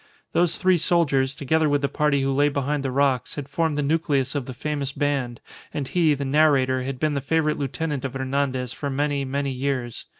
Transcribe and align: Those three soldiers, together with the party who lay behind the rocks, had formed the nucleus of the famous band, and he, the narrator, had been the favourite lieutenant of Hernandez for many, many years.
Those 0.33 0.57
three 0.57 0.79
soldiers, 0.79 1.35
together 1.35 1.69
with 1.69 1.83
the 1.83 1.87
party 1.87 2.23
who 2.23 2.33
lay 2.33 2.49
behind 2.49 2.81
the 2.81 2.89
rocks, 2.89 3.35
had 3.35 3.47
formed 3.47 3.77
the 3.77 3.83
nucleus 3.83 4.33
of 4.33 4.47
the 4.47 4.53
famous 4.55 4.91
band, 4.91 5.39
and 5.75 5.87
he, 5.89 6.15
the 6.15 6.25
narrator, 6.25 6.81
had 6.81 6.99
been 6.99 7.13
the 7.13 7.21
favourite 7.21 7.59
lieutenant 7.59 8.03
of 8.03 8.15
Hernandez 8.15 8.73
for 8.73 8.89
many, 8.89 9.25
many 9.25 9.51
years. 9.51 10.05